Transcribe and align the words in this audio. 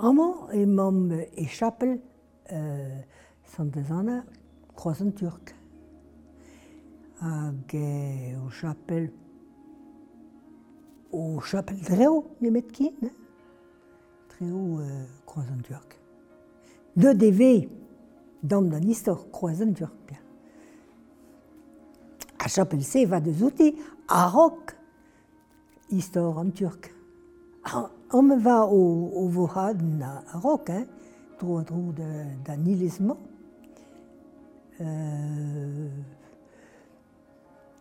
Ama 0.00 0.54
imam 0.54 1.12
et 1.36 1.46
chapelle 1.46 2.00
euh, 2.52 3.00
sont 3.44 3.64
des 3.64 3.90
années 3.90 4.20
croisant 4.76 5.10
turc. 5.10 5.54
Hag 7.20 7.76
au 8.46 8.48
chapelle 8.50 9.10
au 11.10 11.40
chapelle 11.40 11.80
Dreo, 11.80 12.36
les 12.40 12.50
metkin, 12.50 12.90
hein? 13.02 13.08
Dreo 14.30 14.80
euh, 14.80 15.04
croisant 15.26 15.58
turc. 15.62 15.98
Deux 16.96 17.14
DV, 17.14 17.68
dans 18.42 18.60
l'histoire 18.78 19.28
croisant 19.30 19.72
turc. 19.72 19.92
a 22.48 22.50
chapel-se 22.50 23.04
va 23.04 23.20
de 23.20 23.32
zouti 23.32 23.74
a 24.08 24.28
rok 24.32 24.74
istor 25.92 26.38
an 26.40 26.50
turk. 26.56 26.90
Am 28.10 28.32
va 28.40 28.64
o, 28.64 28.80
o 29.20 29.28
vohaden 29.28 29.98
na 30.00 30.22
a 30.32 30.40
rok, 30.40 30.70
hein, 30.72 30.86
tro 31.36 31.58
a 31.60 31.64
tro 31.68 31.92
da 31.92 32.56
nilesman. 32.56 33.18
Euh, 34.80 35.90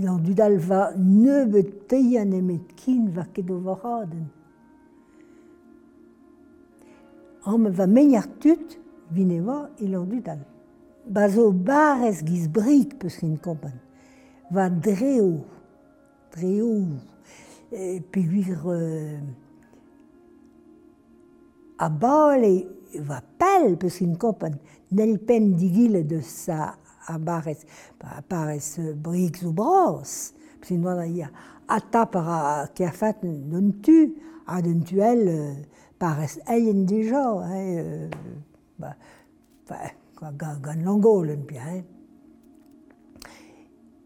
Lan 0.00 0.22
dudal 0.24 0.56
va 0.56 0.92
ne 0.96 1.42
bet 1.52 1.88
teian 1.90 2.30
emet 2.32 2.70
kin 2.80 3.10
va 3.12 3.26
ket 3.34 3.50
o 3.52 3.58
vohaden. 3.60 4.24
Am 7.44 7.66
va 7.68 7.86
meniar 7.86 8.24
tut 8.40 8.78
vineva 9.12 9.66
e 9.76 9.90
lan 9.92 10.06
dudal. 10.08 10.40
Bazo 11.04 11.50
barez 11.52 12.22
giz 12.24 12.46
brik 12.48 12.96
peus 13.00 13.18
kin 13.20 13.36
kompan. 13.36 13.74
va 14.52 14.68
dreo, 14.68 15.44
dreo, 16.34 16.72
e, 17.72 18.00
peguir 18.12 18.60
euh, 18.66 19.20
a 21.78 21.88
bale 21.88 22.52
va 23.00 23.22
pel, 23.40 23.78
peus 23.80 24.02
in 24.04 24.12
kopan, 24.20 24.58
nel 24.92 25.16
pen 25.24 25.54
digile 25.56 26.04
de 26.04 26.20
sa 26.20 26.74
a 27.08 27.16
barez, 27.18 27.64
a 28.04 28.20
barez 28.28 28.76
brig 29.00 29.40
zo 29.40 29.54
bras, 29.56 30.34
peus 30.60 30.74
in 30.76 30.84
oa 30.84 31.06
ia 31.08 31.30
a 31.72 31.80
tap 31.80 32.18
a 32.20 32.68
kerfat 32.76 33.24
n'on 33.24 33.72
tu, 33.80 34.12
a 34.46 34.60
d'un 34.60 34.82
tuel 34.84 35.24
euh, 35.28 35.54
parez 35.98 36.36
eien 36.46 36.84
deja, 36.84 37.24
hein, 37.40 37.76
euh, 37.80 38.10
bah, 38.78 38.96
bah, 39.68 40.36
gant 40.36 40.84
langolen 40.84 41.46
pia, 41.46 41.62
hein. 41.62 41.84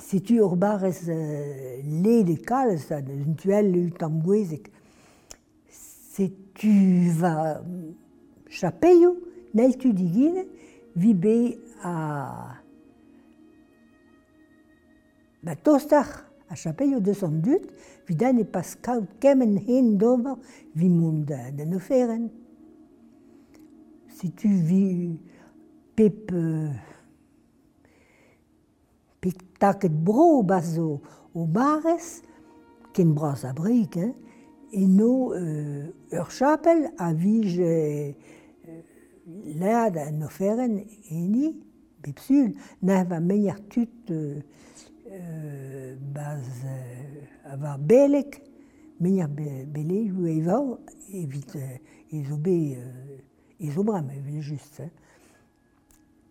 setu 0.00 0.40
ur 0.40 0.56
barrez 0.56 1.08
euh, 1.08 1.82
le 1.84 2.22
de 2.24 2.36
kalz, 2.40 2.88
da 2.88 2.98
un 2.98 3.34
tuel 3.34 3.76
ut 3.76 4.02
am 4.02 4.20
gwezek. 4.24 4.70
Setu 5.70 7.10
va 7.20 7.60
chapeio, 8.48 9.14
nel 9.54 9.76
tu 9.78 9.92
digine, 9.92 10.46
vi 10.96 11.14
be 11.14 11.36
a... 11.84 12.56
Ba 15.40 15.56
tostar 15.56 16.08
a 16.50 16.56
chapeio 16.56 17.00
202, 17.00 17.60
vi 18.08 18.16
dan 18.16 18.40
e 18.40 18.44
pas 18.44 18.74
kaut 18.82 19.08
kemen 19.22 19.56
hen 19.68 19.94
dober 19.96 20.36
vi 20.74 20.90
mont 20.90 21.24
da, 21.28 21.48
da 21.54 21.64
noferen. 21.64 22.28
Setu 24.18 24.48
vi 24.48 24.84
pep... 25.94 26.32
Euh, 26.32 26.89
Da 29.60 29.74
ket 29.76 29.92
bro 29.92 30.42
bazo 30.42 31.00
o 31.34 31.46
barez, 31.46 32.22
ken 32.94 33.12
bras 33.14 33.44
a 33.44 33.52
brik, 33.52 33.96
hein, 33.96 34.14
eh, 34.72 34.86
no 34.86 35.34
euh, 35.34 35.90
ur 36.12 36.30
chapel 36.30 36.88
a 36.98 37.12
vij 37.12 37.60
euh, 37.60 38.12
lad 39.60 39.98
an 40.00 40.24
oferen 40.24 40.78
eni, 41.10 41.52
bepsul, 42.00 42.54
na 42.82 43.04
va 43.04 43.20
meier 43.20 43.60
tut 43.68 44.10
euh, 44.10 44.40
euh, 45.12 45.96
baz 46.14 46.64
euh, 46.64 47.20
a 47.44 47.52
avar 47.52 47.78
belek, 47.78 48.40
meier 49.00 49.28
be, 49.28 49.66
bele 49.68 50.06
jou 50.08 50.28
evao, 50.30 50.78
evit 51.12 51.56
euh, 51.56 51.76
ezo 52.16 52.40
be, 52.40 52.78
euh, 52.78 53.18
ezo 53.60 53.84
bram, 53.84 54.08
evel 54.16 54.40
just. 54.40 54.80
Hein. 54.80 54.90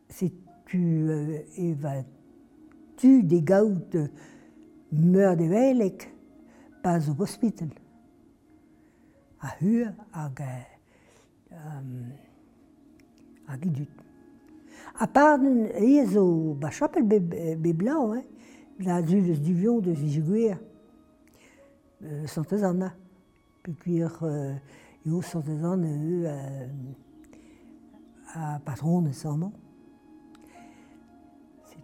Se 0.10 0.32
tu 0.66 0.82
euh, 1.10 1.44
eva 1.58 2.00
tu 3.00 3.24
de 3.24 3.40
gaout 3.40 3.96
meur 4.92 5.38
de 5.38 5.46
velek 5.46 6.12
pas 6.84 7.00
au 7.10 7.22
hospital. 7.22 7.70
A 9.40 9.56
hur 9.62 9.88
hag 10.12 10.42
um, 11.52 12.12
hag 13.48 13.66
idut. 13.66 13.90
A 15.00 15.08
part 15.08 15.40
ez 15.76 16.12
zo 16.12 16.56
ba 16.60 16.72
chapel 16.72 17.04
be, 17.08 17.20
be 17.56 17.74
blau, 17.74 18.16
eh, 18.16 18.26
la 18.80 19.02
du 19.02 19.18
eus 19.18 19.40
du 19.40 19.54
vion 19.54 19.80
de 19.80 19.92
vijgouer. 19.92 20.58
Euh, 22.04 22.28
santez 22.28 22.64
anna. 22.64 22.94
Pe 23.64 23.72
kuir 23.80 24.12
euh, 24.24 24.56
eo 25.06 25.22
santez 25.22 25.64
anna 25.64 25.88
eo 25.88 26.26
euh, 26.26 26.68
a 28.36 28.60
patron 28.60 29.08
e 29.08 29.14
samant. 29.14 29.54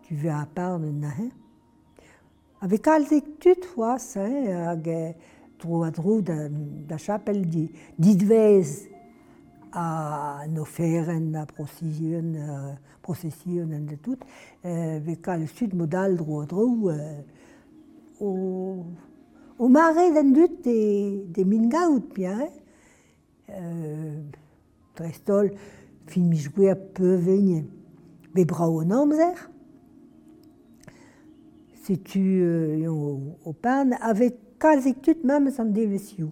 tu 0.08 0.16
veux 0.16 0.30
a 0.30 0.46
part 0.46 0.80
de 0.80 0.90
nahen. 0.92 1.32
Avec 2.62 2.82
kalzik 2.82 3.40
tut 3.40 3.66
fois, 3.66 3.98
hag 4.16 5.16
tro 5.58 5.84
a 5.84 5.92
dro 5.92 6.22
da, 6.22 6.48
da 6.50 6.98
chapel 6.98 7.46
di, 7.46 7.72
didvez 7.98 8.88
a 9.74 10.46
no 10.48 10.64
feren, 10.66 11.36
a 11.36 11.46
procession, 11.46 12.36
a 12.36 12.78
procession 13.02 13.72
an 13.74 13.86
de 13.86 13.98
tout, 13.98 14.20
ve 14.64 15.16
kal 15.22 15.48
sud 15.48 15.74
modal 15.76 16.16
dro 16.18 16.42
a 16.42 16.46
dro 16.46 16.68
o, 18.22 18.86
o 19.60 19.68
mare 19.68 20.12
den 20.16 20.32
dut 20.34 20.62
de, 20.64 21.26
de 21.28 21.44
min 21.44 21.68
gaout 21.70 22.14
pia, 22.14 22.38
eh? 22.46 22.54
Trestol, 24.96 25.52
fin 26.08 26.30
mich 26.30 26.48
a 26.70 26.76
peu 26.76 27.18
vegne, 27.18 27.66
be 28.34 28.46
brao 28.46 28.80
an 28.80 28.92
amzer, 28.92 29.36
situe 31.86 32.42
euh, 32.42 32.88
au 32.88 33.38
Opan, 33.46 33.92
avec 34.02 34.36
quasi 34.60 34.96
toute 34.96 35.24
même 35.24 35.52
son 35.52 35.66
division. 35.66 36.32